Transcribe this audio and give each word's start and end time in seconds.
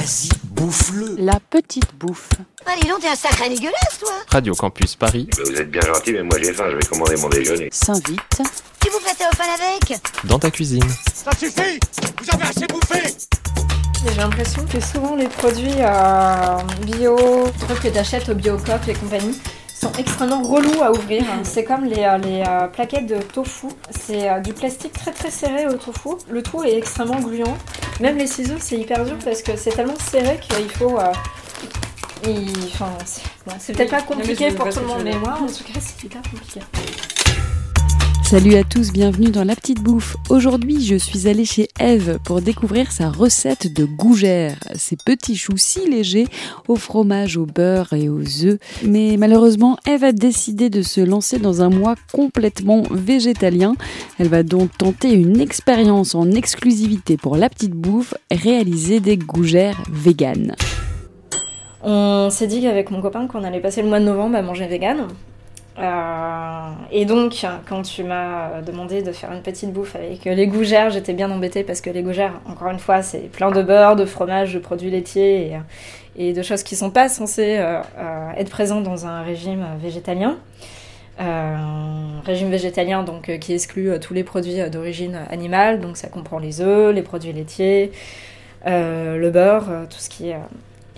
Vas-y, 0.00 0.30
bouffe-le. 0.44 1.16
La 1.18 1.38
petite 1.50 1.94
bouffe. 1.98 2.30
Allez, 2.64 2.88
non, 2.88 2.94
t'es 2.98 3.08
un 3.08 3.14
sacré 3.14 3.50
dégueulasse, 3.50 3.98
toi 4.00 4.12
Radio 4.30 4.54
Campus 4.54 4.96
Paris, 4.96 5.28
Vous 5.44 5.52
êtes 5.52 5.70
bien 5.70 5.82
gentil, 5.82 6.14
mais 6.14 6.22
moi 6.22 6.38
j'ai 6.42 6.54
faim, 6.54 6.64
je 6.70 6.76
vais 6.76 6.86
commander 6.86 7.16
mon 7.18 7.28
déjeuner. 7.28 7.68
S'invite. 7.70 8.40
Tu 8.80 8.88
vous 8.88 8.98
prêtais 9.00 9.24
au 9.30 9.36
fan 9.36 9.48
avec 9.50 10.00
dans 10.24 10.38
ta 10.38 10.50
cuisine. 10.50 10.88
Ça 11.12 11.32
suffit 11.32 11.78
Vous 12.18 12.34
avez 12.34 12.44
assez 12.44 12.66
bouffé 12.66 13.14
J'ai 14.02 14.14
l'impression 14.14 14.64
que 14.64 14.80
souvent 14.80 15.16
les 15.16 15.28
produits 15.28 15.68
euh, 15.80 16.56
bio, 16.86 17.18
trucs 17.68 17.82
que 17.82 17.88
t'achètes 17.88 18.30
au 18.30 18.34
Biocop 18.34 18.88
et 18.88 18.94
compagnie, 18.94 19.38
sont 19.80 19.92
extrêmement 19.98 20.42
relous 20.42 20.82
à 20.82 20.92
ouvrir. 20.92 21.24
C'est 21.42 21.64
comme 21.64 21.84
les, 21.84 22.04
euh, 22.04 22.18
les 22.18 22.42
euh, 22.46 22.66
plaquettes 22.68 23.06
de 23.06 23.16
tofu. 23.16 23.68
C'est 23.90 24.28
euh, 24.28 24.40
du 24.40 24.52
plastique 24.52 24.92
très 24.92 25.12
très 25.12 25.30
serré 25.30 25.66
au 25.66 25.74
tofu. 25.74 26.10
Le 26.30 26.42
tout 26.42 26.62
est 26.62 26.76
extrêmement 26.76 27.20
gluant. 27.20 27.56
Même 28.00 28.16
les 28.16 28.26
ciseaux, 28.26 28.56
c'est 28.58 28.76
hyper 28.78 29.04
dur 29.04 29.16
parce 29.24 29.42
que 29.42 29.56
c'est 29.56 29.70
tellement 29.70 29.96
serré 30.10 30.38
qu'il 30.40 30.70
faut. 30.70 30.98
euh, 30.98 31.12
Enfin, 32.72 32.90
c'est 33.06 33.22
bon, 33.46 33.52
c'est 33.58 33.72
peut-être 33.74 33.90
pas 33.90 34.02
compliqué 34.02 34.50
pour 34.52 34.68
tout 34.68 34.80
le 34.80 34.86
monde, 34.86 35.02
mais 35.04 35.14
moi 35.16 35.38
en 35.40 35.46
tout 35.46 35.64
cas, 35.64 35.80
c'est 35.80 36.04
hyper 36.04 36.20
compliqué. 36.22 36.60
Salut 38.30 38.54
à 38.54 38.62
tous, 38.62 38.92
bienvenue 38.92 39.30
dans 39.30 39.42
La 39.42 39.56
Petite 39.56 39.82
Bouffe. 39.82 40.16
Aujourd'hui, 40.28 40.84
je 40.84 40.94
suis 40.94 41.26
allée 41.26 41.44
chez 41.44 41.66
Eve 41.80 42.20
pour 42.24 42.40
découvrir 42.40 42.92
sa 42.92 43.10
recette 43.10 43.74
de 43.74 43.84
gougères, 43.84 44.60
ces 44.76 44.94
petits 44.94 45.34
choux 45.34 45.56
si 45.56 45.90
légers 45.90 46.28
au 46.68 46.76
fromage, 46.76 47.36
au 47.36 47.44
beurre 47.44 47.92
et 47.92 48.08
aux 48.08 48.44
œufs. 48.44 48.60
Mais 48.84 49.16
malheureusement, 49.18 49.78
Eve 49.84 50.04
a 50.04 50.12
décidé 50.12 50.70
de 50.70 50.80
se 50.80 51.00
lancer 51.00 51.40
dans 51.40 51.60
un 51.60 51.70
mois 51.70 51.96
complètement 52.12 52.84
végétalien. 52.92 53.74
Elle 54.20 54.28
va 54.28 54.44
donc 54.44 54.70
tenter 54.78 55.12
une 55.12 55.40
expérience 55.40 56.14
en 56.14 56.30
exclusivité 56.30 57.16
pour 57.16 57.34
La 57.34 57.48
Petite 57.48 57.74
Bouffe, 57.74 58.14
réaliser 58.30 59.00
des 59.00 59.16
gougères 59.16 59.82
véganes. 59.90 60.54
On 61.82 62.30
s'est 62.30 62.46
dit 62.46 62.62
qu'avec 62.62 62.92
mon 62.92 63.02
copain 63.02 63.26
qu'on 63.26 63.42
allait 63.42 63.58
passer 63.58 63.82
le 63.82 63.88
mois 63.88 63.98
de 63.98 64.04
novembre 64.04 64.36
à 64.36 64.42
manger 64.42 64.68
vegan. 64.68 65.08
Euh, 65.78 66.70
et 66.90 67.04
donc, 67.04 67.46
quand 67.68 67.82
tu 67.82 68.04
m'as 68.04 68.60
demandé 68.60 69.02
de 69.02 69.12
faire 69.12 69.32
une 69.32 69.42
petite 69.42 69.72
bouffe 69.72 69.96
avec 69.96 70.24
les 70.24 70.46
gougères, 70.46 70.90
j'étais 70.90 71.12
bien 71.12 71.30
embêtée 71.30 71.64
parce 71.64 71.80
que 71.80 71.90
les 71.90 72.02
gougères, 72.02 72.40
encore 72.46 72.70
une 72.70 72.78
fois, 72.78 73.02
c'est 73.02 73.30
plein 73.30 73.50
de 73.50 73.62
beurre, 73.62 73.96
de 73.96 74.04
fromage, 74.04 74.52
de 74.54 74.58
produits 74.58 74.90
laitiers 74.90 75.52
et, 76.16 76.28
et 76.28 76.32
de 76.32 76.42
choses 76.42 76.62
qui 76.62 76.76
sont 76.76 76.90
pas 76.90 77.08
censées 77.08 77.58
euh, 77.58 77.80
euh, 77.98 78.30
être 78.36 78.50
présentes 78.50 78.82
dans 78.84 79.06
un 79.06 79.22
régime 79.22 79.64
végétalien. 79.80 80.36
Euh, 81.20 81.56
régime 82.24 82.48
végétalien 82.50 83.02
donc 83.02 83.28
euh, 83.28 83.36
qui 83.36 83.52
exclut 83.52 83.90
euh, 83.90 83.98
tous 83.98 84.14
les 84.14 84.24
produits 84.24 84.58
euh, 84.58 84.70
d'origine 84.70 85.20
animale, 85.28 85.80
donc 85.80 85.98
ça 85.98 86.08
comprend 86.08 86.38
les 86.38 86.62
œufs, 86.62 86.94
les 86.94 87.02
produits 87.02 87.32
laitiers, 87.34 87.92
euh, 88.66 89.18
le 89.18 89.30
beurre, 89.30 89.66
euh, 89.68 89.84
tout 89.84 89.98
ce 89.98 90.08
qui 90.08 90.30
est, 90.30 90.36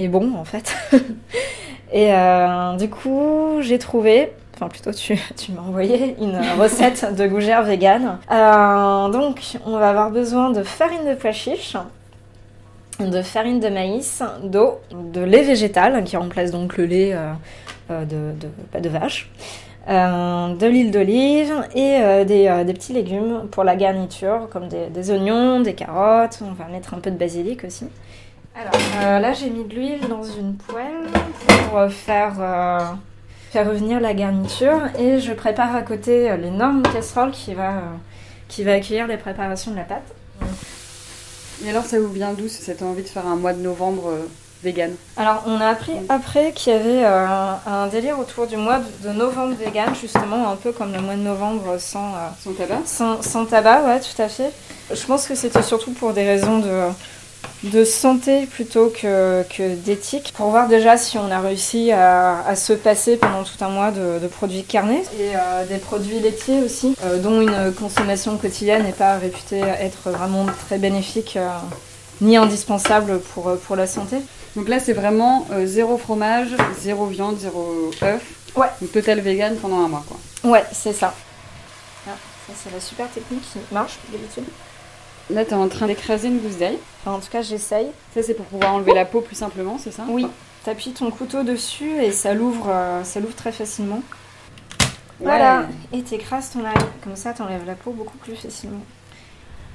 euh, 0.01 0.09
bon 0.09 0.37
en 0.37 0.45
fait. 0.45 0.77
Et 1.93 2.15
euh, 2.15 2.77
du 2.77 2.89
coup, 2.89 3.59
j'ai 3.63 3.81
trouvé, 3.81 4.33
enfin 4.63 4.69
plutôt 4.69 4.93
tu, 4.93 5.19
tu 5.37 5.53
m'as 5.53 5.63
envoyé 5.63 6.17
une 6.21 6.39
recette 6.59 7.15
de 7.17 7.27
gougère 7.27 7.63
vegan. 7.63 8.19
Euh, 8.31 9.09
donc, 9.09 9.59
on 9.67 9.79
va 9.79 9.91
avoir 9.91 10.11
besoin 10.11 10.51
de 10.51 10.63
farine 10.63 11.05
de 11.09 11.15
pois 11.15 11.31
de 13.01 13.23
farine 13.23 13.59
de 13.59 13.69
maïs, 13.69 14.23
d'eau, 14.45 14.79
de 14.93 15.23
lait 15.23 15.43
végétal 15.43 16.05
qui 16.05 16.17
remplace 16.17 16.53
donc 16.53 16.77
le 16.77 16.85
lait 16.85 17.13
euh, 17.13 17.33
euh, 17.91 18.05
de, 18.05 18.39
de, 18.39 18.49
pas 18.71 18.81
de 18.81 18.89
vache, 18.89 19.29
de 19.89 20.67
l'huile 20.67 20.93
d'olive 20.93 21.53
et 21.75 22.25
des, 22.25 22.63
des 22.65 22.73
petits 22.73 22.93
légumes 22.93 23.49
pour 23.51 23.65
la 23.65 23.75
garniture 23.75 24.49
comme 24.53 24.69
des, 24.69 24.87
des 24.87 25.11
oignons, 25.11 25.61
des 25.61 25.75
carottes. 25.75 26.39
On 26.43 26.53
va 26.53 26.71
mettre 26.71 26.95
un 26.95 26.99
peu 26.99 27.11
de 27.11 27.17
basilic 27.17 27.65
aussi. 27.65 27.87
Alors 28.55 29.21
là, 29.21 29.33
j'ai 29.33 29.51
mis 29.51 29.65
de 29.65 29.75
l'huile 29.75 30.09
dans 30.09 30.23
une 30.23 30.55
poêle 30.55 31.09
pour 31.49 31.91
faire, 31.91 32.35
faire 33.53 33.69
revenir 33.69 34.01
la 34.01 34.15
garniture 34.15 34.81
et 34.99 35.21
je 35.21 35.33
prépare 35.33 35.77
à 35.77 35.83
côté 35.83 36.31
euh, 36.31 36.37
l'énorme 36.37 36.83
casserole 36.83 37.33
qui 37.33 37.53
va, 37.55 37.71
euh, 37.71 37.81
qui 38.49 38.65
va 38.65 38.73
accueillir 38.73 39.07
les 39.07 39.19
préparations 39.19 39.71
de 39.73 39.77
la 39.77 39.83
pâte. 39.83 40.07
Et 41.65 41.71
alors, 41.71 41.85
ça 41.85 42.01
vous 42.01 42.11
vient 42.11 42.33
d'où 42.33 42.49
cette 42.49 42.83
envie 42.83 43.03
de 43.03 43.09
faire 43.09 43.27
un 43.27 43.37
mois 43.37 43.53
de 43.53 43.61
novembre 43.61 44.09
euh, 44.09 44.27
vegan? 44.65 44.93
Alors, 45.19 45.45
on 45.47 45.61
a 45.61 45.67
appris 45.67 45.93
après 46.09 46.53
qu'il 46.53 46.73
y 46.73 46.77
avait 46.77 47.05
euh, 47.05 47.53
un 47.67 47.87
délire 47.89 48.19
autour 48.19 48.47
du 48.47 48.57
mois 48.57 48.79
de 48.79 49.09
de 49.09 49.13
novembre 49.13 49.55
vegan, 49.55 49.95
justement, 50.01 50.51
un 50.51 50.57
peu 50.57 50.73
comme 50.73 50.93
le 50.93 51.01
mois 51.01 51.15
de 51.15 51.21
novembre 51.21 51.77
sans, 51.79 52.09
euh, 52.15 52.29
Sans 52.43 52.53
tabac? 52.53 52.79
sans, 52.87 53.23
sans 53.23 53.45
tabac, 53.45 53.83
ouais, 53.83 54.01
tout 54.01 54.21
à 54.23 54.29
fait. 54.29 54.51
Je 54.93 55.05
pense 55.05 55.27
que 55.27 55.35
c'était 55.35 55.63
surtout 55.63 55.93
pour 55.93 56.15
des 56.15 56.25
raisons 56.25 56.59
de, 56.59 56.89
de 57.63 57.85
santé 57.85 58.47
plutôt 58.47 58.89
que, 58.89 59.45
que 59.45 59.75
d'éthique, 59.77 60.33
pour 60.37 60.51
voir 60.51 60.67
déjà 60.67 60.97
si 60.97 61.17
on 61.17 61.31
a 61.31 61.39
réussi 61.39 61.93
à, 61.93 62.45
à 62.45 62.57
se 62.57 62.73
passer 62.73 63.17
pendant 63.17 63.45
tout 63.45 63.63
un 63.65 63.69
mois 63.69 63.93
de, 63.93 64.19
de 64.19 64.27
produits 64.27 64.65
carnés 64.65 65.05
et 65.19 65.37
euh, 65.37 65.65
des 65.67 65.79
produits 65.79 66.19
laitiers 66.19 66.61
aussi, 66.63 66.97
euh, 67.05 67.19
dont 67.19 67.41
une 67.41 67.73
consommation 67.73 68.37
quotidienne 68.37 68.83
n'est 68.83 68.93
pas 68.93 69.17
réputée 69.17 69.61
être 69.61 70.11
vraiment 70.11 70.47
très 70.67 70.79
bénéfique 70.79 71.37
euh, 71.37 71.49
ni 72.21 72.37
indispensable 72.37 73.21
pour, 73.21 73.57
pour 73.59 73.77
la 73.77 73.87
santé. 73.87 74.17
Donc 74.57 74.69
là, 74.69 74.81
c'est 74.81 74.93
vraiment 74.93 75.47
euh, 75.53 75.65
zéro 75.67 75.97
fromage, 75.97 76.49
zéro 76.81 77.07
viande, 77.07 77.39
zéro 77.39 77.91
œuf. 78.03 78.23
Ouais. 78.55 78.69
Donc 78.81 78.93
total 78.93 79.21
vegan 79.21 79.57
pendant 79.57 79.85
un 79.85 79.89
mois, 79.89 80.05
quoi. 80.07 80.51
Ouais, 80.51 80.65
c'est 80.73 80.93
ça. 80.93 81.15
Ah, 82.07 82.11
ça, 82.47 82.53
c'est 82.63 82.73
la 82.75 82.81
super 82.81 83.09
technique 83.09 83.43
qui 83.43 83.59
marche 83.73 83.99
d'habitude. 84.11 84.45
Là, 85.31 85.45
t'es 85.45 85.55
en 85.55 85.69
train 85.69 85.87
d'écraser 85.87 86.29
une 86.29 86.39
gousse 86.39 86.59
d'ail. 86.59 86.79
Enfin, 87.01 87.17
en 87.17 87.21
tout 87.21 87.31
cas, 87.31 87.43
j'essaye. 87.43 87.87
Ça, 88.15 88.23
c'est 88.23 88.35
pour 88.35 88.47
pouvoir 88.47 88.75
enlever 88.75 88.93
la 88.95 89.05
peau 89.05 89.21
plus 89.21 89.37
simplement, 89.37 89.79
c'est 89.79 89.93
ça? 89.93 90.05
Oui, 90.09 90.27
t'appuies 90.65 90.93
ton 90.93 91.11
couteau 91.11 91.43
dessus 91.43 92.03
et 92.03 92.11
ça 92.11 92.35
l'ouvre, 92.35 92.69
euh, 92.69 93.05
ça 93.05 93.21
l'ouvre 93.21 93.35
très 93.35 93.53
facilement. 93.53 94.03
Ouais. 95.21 95.29
Voilà, 95.29 95.67
et 95.93 96.03
t'écrases 96.03 96.51
ton 96.51 96.65
ail. 96.65 96.75
Comme 97.05 97.17
ça, 97.17 97.33
t'enlèves 97.33 97.67
la 97.67 97.75
peau 97.75 97.93
beaucoup 97.93 98.19
plus 98.19 98.35
facilement. 98.35 98.81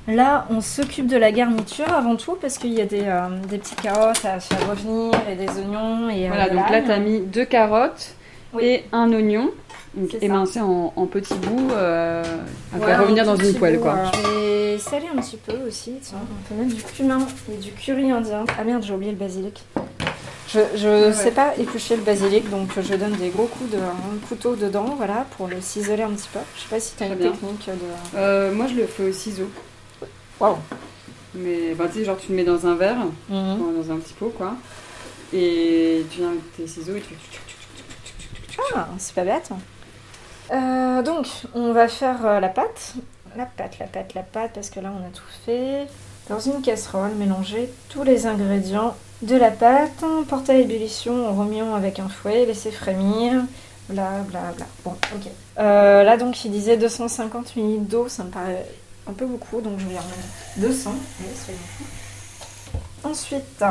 Là, 0.08 0.46
on 0.50 0.62
s'occupe 0.62 1.08
de 1.08 1.18
la 1.18 1.34
garniture 1.34 1.94
avant 1.94 2.16
tout 2.16 2.38
parce 2.40 2.58
qu'il 2.58 2.74
y 2.74 2.79
a 2.79 2.85
des, 2.85 3.03
euh, 3.03 3.28
des 3.50 3.58
petites 3.58 3.81
carottes 3.81 4.24
à 4.24 4.40
faire 4.40 4.69
revenir 4.69 5.12
et 5.29 5.35
des 5.35 5.50
oignons 5.50 6.09
et 6.09 6.25
euh, 6.25 6.28
Voilà, 6.29 6.50
donc 6.50 6.69
là, 6.69 6.81
t'as 6.81 6.97
mis 6.97 7.19
deux 7.19 7.44
carottes 7.44 8.14
Oui. 8.57 8.66
et 8.66 8.84
un 8.91 9.12
oignon. 9.13 9.51
Donc 9.95 10.16
émincé 10.22 10.59
en, 10.62 10.94
en 10.95 11.06
petits 11.07 11.34
bouts 11.35 11.69
euh, 11.72 12.22
à 12.22 12.78
Voilà, 12.78 12.94
faire 12.97 13.01
revenir 13.03 13.25
dans 13.25 13.35
une 13.35 13.53
poêle, 13.56 13.78
bout, 13.78 13.84
quoi. 13.84 13.94
euh, 13.94 14.07
Je 14.13 14.73
vais 14.73 14.78
saler 14.78 15.07
un 15.16 15.19
petit 15.19 15.38
peu 15.38 15.53
aussi. 15.68 15.94
Tiens, 16.03 16.19
on 16.22 16.53
peut 16.53 16.62
mettre 16.62 16.75
du 16.75 16.84
cumin 16.84 17.17
et 17.51 17.57
du 17.57 17.72
curry 17.72 18.12
indien. 18.12 18.46
Ah 18.59 18.63
merde, 18.63 18.84
j'ai 18.84 18.94
oublié 18.94 19.12
le 19.12 19.17
basilic. 19.17 19.63
Je, 20.50 20.59
je 20.75 21.07
Ouais, 21.07 21.13
sais 21.13 21.31
pas 21.31 21.53
éplucher 21.57 21.96
le 21.96 22.03
basilic, 22.03 22.50
donc 22.50 22.69
je 22.79 22.94
donne 22.96 23.13
des 23.13 23.29
gros 23.29 23.47
coups 23.47 23.72
de 23.72 23.78
un 23.78 24.28
couteau 24.29 24.56
dedans, 24.56 24.94
voilà, 24.96 25.25
pour 25.35 25.47
le 25.47 25.59
ciseler 25.62 26.03
un 26.03 26.12
petit 26.12 26.29
peu. 26.31 26.40
Je 26.56 26.62
sais 26.62 26.67
pas 26.69 26.79
si 26.79 26.96
tu 26.96 27.03
as 27.03 27.07
une 27.07 27.16
bien. 27.16 27.31
technique 27.31 27.66
de. 27.67 28.17
Euh, 28.17 28.53
moi, 28.53 28.67
je 28.67 28.75
le 28.75 28.85
fais 28.85 29.09
au 29.09 29.12
ciseau. 29.12 29.50
Waouh! 30.40 30.57
Mais 31.34 31.73
bah, 31.75 31.85
tu 31.91 32.00
sais, 32.00 32.06
genre, 32.06 32.17
tu 32.17 32.29
le 32.29 32.35
mets 32.35 32.44
dans 32.46 32.66
un 32.67 32.75
verre, 32.75 32.97
Mhm. 33.29 33.57
dans 33.81 33.91
un 33.94 33.97
petit 33.97 34.13
pot, 34.13 34.31
quoi. 34.38 34.53
Et 35.34 36.06
tu 36.12 36.19
viens 36.19 36.29
avec 36.29 36.56
tes 36.56 36.67
ciseaux 36.67 36.96
et 36.96 37.01
tu 37.01 37.07
fais... 37.09 37.16
Ah, 38.75 38.88
c'est 38.97 39.13
pas 39.13 39.23
bête. 39.23 39.50
Euh, 40.51 41.01
donc, 41.01 41.28
on 41.53 41.73
va 41.73 41.88
faire 41.88 42.25
euh, 42.25 42.40
la 42.40 42.50
pâte. 42.50 42.94
La 43.35 43.45
pâte, 43.45 43.79
la 43.79 43.88
pâte, 43.88 44.13
la 44.13 44.23
pâte, 44.23 44.51
parce 44.53 44.69
que 44.69 44.79
là, 44.79 44.91
on 44.97 45.06
a 45.06 45.09
tout 45.09 45.23
fait. 45.45 45.88
Dans 46.29 46.40
une 46.40 46.62
casserole, 46.62 47.12
mélanger 47.16 47.69
tous 47.90 48.03
les 48.03 48.25
ingrédients 48.25 48.96
de 49.22 49.35
la 49.35 49.51
pâte, 49.51 50.03
porter 50.28 50.53
à 50.53 50.56
ébullition 50.57 51.29
en 51.29 51.34
remuant 51.34 51.75
avec 51.75 52.00
un 52.00 52.09
fouet, 52.09 52.46
laisser 52.46 52.72
frémir, 52.72 53.44
bla 53.90 54.22
bla 54.28 54.51
bla. 54.56 54.66
Bon, 54.84 54.91
ok. 55.16 55.31
Euh, 55.59 56.03
là, 56.03 56.17
donc, 56.17 56.44
il 56.46 56.51
disait 56.51 56.78
250 56.78 57.56
ml 57.56 57.85
d'eau, 57.85 58.07
ça 58.09 58.23
me 58.23 58.29
paraît 58.29 58.66
un 59.07 59.13
peu 59.13 59.25
beaucoup, 59.25 59.62
donc 59.62 59.79
je 59.79 59.85
vais 59.85 59.97
en 59.97 60.03
mettre 60.03 60.57
200. 60.57 60.91
Allez, 60.91 61.35
soyons 61.35 61.59
fous. 61.78 63.08
Ensuite, 63.08 63.64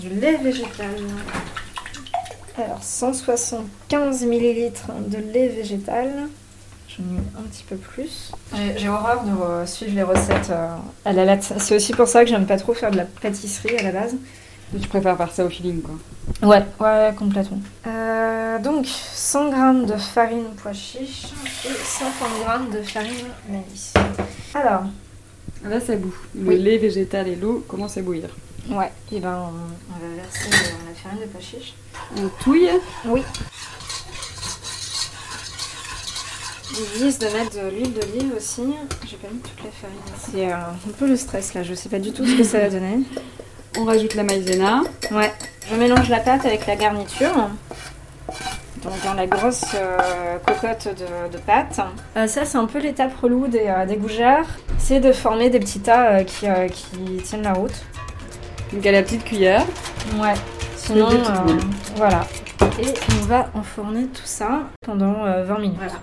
du 0.00 0.08
lait 0.08 0.36
végétal. 0.36 0.94
Alors, 2.58 2.82
175 2.82 4.22
ml 4.24 4.72
de 5.08 5.18
lait 5.18 5.48
végétal. 5.48 6.28
J'en 6.88 7.02
ai 7.04 7.18
un 7.38 7.42
petit 7.50 7.64
peu 7.68 7.76
plus. 7.76 8.30
J'ai 8.76 8.88
horreur 8.88 9.24
de 9.24 9.66
suivre 9.66 9.94
les 9.94 10.02
recettes 10.02 10.50
euh, 10.50 10.68
à 11.04 11.12
la 11.12 11.24
latte. 11.24 11.52
C'est 11.58 11.76
aussi 11.76 11.92
pour 11.92 12.08
ça 12.08 12.24
que 12.24 12.30
j'aime 12.30 12.46
pas 12.46 12.56
trop 12.56 12.72
faire 12.72 12.90
de 12.90 12.96
la 12.96 13.04
pâtisserie 13.04 13.76
à 13.76 13.82
la 13.82 13.92
base. 13.92 14.14
Et 14.74 14.78
tu 14.78 14.88
préfères 14.88 15.16
faire 15.16 15.30
ça 15.32 15.44
au 15.44 15.50
feeling, 15.50 15.82
quoi. 15.82 15.94
Ouais, 16.48 16.64
ouais, 16.80 17.14
complètement. 17.16 17.60
Euh, 17.86 18.58
donc, 18.58 18.86
100 18.86 19.50
g 19.84 19.86
de 19.92 19.96
farine 19.96 20.44
pois 20.62 20.72
chiche 20.72 21.24
et 21.64 21.68
50 21.68 22.72
g 22.72 22.78
de 22.78 22.82
farine 22.82 23.26
maïs. 23.50 23.92
Alors, 24.54 24.84
Là, 25.64 25.80
ça 25.80 25.96
bout. 25.96 26.14
Le 26.34 26.48
Oui. 26.50 26.58
lait 26.58 26.78
végétal 26.78 27.26
et 27.28 27.34
l'eau 27.36 27.64
commencent 27.68 27.96
à 27.96 28.02
bouillir. 28.02 28.28
ouais, 28.70 28.90
et 29.10 29.20
ben 29.20 29.36
on, 29.40 29.94
on 29.94 29.98
va 29.98 30.14
verser 30.22 30.48
euh, 30.48 30.76
la 30.88 30.94
farine 30.94 31.20
de 31.20 31.26
pois 31.26 31.40
chiche. 31.40 31.74
On 32.16 32.28
touille. 32.42 32.70
Oui. 33.04 33.22
Ils 36.78 36.98
disent 36.98 37.18
de 37.18 37.26
mettre 37.26 37.56
de 37.56 37.70
l'huile 37.70 37.94
d'olive 37.94 38.32
aussi. 38.36 38.74
J'ai 39.08 39.16
pas 39.16 39.28
mis 39.32 39.40
toute 39.40 39.64
la 39.64 39.70
farine. 39.70 39.96
C'est 40.30 40.52
euh, 40.52 40.56
un 40.56 40.92
peu 40.98 41.06
le 41.06 41.16
stress 41.16 41.54
là, 41.54 41.62
je 41.62 41.72
sais 41.74 41.88
pas 41.88 41.98
du 41.98 42.12
tout 42.12 42.26
ce 42.26 42.36
que 42.36 42.44
ça 42.44 42.58
va 42.58 42.68
donner. 42.68 43.00
On 43.78 43.84
rajoute 43.84 44.14
la 44.14 44.24
maïzena. 44.24 44.82
Ouais. 45.10 45.32
Je 45.70 45.74
mélange 45.76 46.08
la 46.10 46.20
pâte 46.20 46.44
avec 46.44 46.66
la 46.66 46.76
garniture. 46.76 47.48
Donc 48.82 48.92
dans 49.04 49.14
la 49.14 49.26
grosse 49.26 49.64
euh, 49.74 50.36
cocotte 50.46 50.88
de, 50.88 51.32
de 51.32 51.38
pâte. 51.38 51.80
Euh, 52.16 52.26
ça 52.26 52.44
c'est 52.44 52.58
un 52.58 52.66
peu 52.66 52.78
l'étape 52.78 53.16
relou 53.20 53.46
des, 53.48 53.72
des 53.88 53.96
gougères. 53.96 54.46
C'est 54.78 55.00
de 55.00 55.12
former 55.12 55.50
des 55.50 55.60
petits 55.60 55.80
tas 55.80 56.24
qui, 56.24 56.46
qui 56.72 57.22
tiennent 57.24 57.42
la 57.42 57.54
route. 57.54 57.74
Donc 58.72 58.84
à 58.84 58.92
la 58.92 59.02
petite 59.02 59.24
cuillère. 59.24 59.64
Ouais. 60.20 60.34
Sinon, 60.86 61.10
euh, 61.10 61.58
voilà. 61.96 62.26
Et 62.80 62.94
on 63.18 63.22
va 63.26 63.50
enfourner 63.54 64.06
tout 64.06 64.22
ça 64.24 64.70
pendant 64.82 65.24
euh, 65.24 65.42
20 65.44 65.58
minutes. 65.58 65.78
Voilà. 65.78 65.94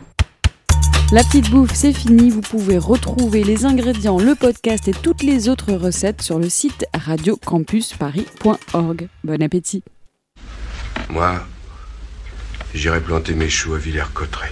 La 1.14 1.24
petite 1.24 1.50
bouffe, 1.52 1.74
c'est 1.74 1.94
fini. 1.94 2.30
Vous 2.30 2.42
pouvez 2.42 2.78
retrouver 2.78 3.46
les 3.46 3.64
ingrédients, 3.66 4.20
le 4.20 4.36
podcast 4.36 4.90
et 4.90 4.94
toutes 4.94 5.24
les 5.24 5.48
autres 5.48 5.72
recettes 5.72 6.22
sur 6.22 6.38
le 6.38 6.50
site 6.50 6.86
radiocampusparis.org. 6.94 9.08
Bon 9.24 9.42
appétit. 9.42 9.84
Moi, 11.10 11.46
j'irai 12.74 13.00
planter 13.00 13.36
mes 13.36 13.50
choux 13.50 13.76
à 13.76 13.78
Villers-Cotterêts. 13.78 14.52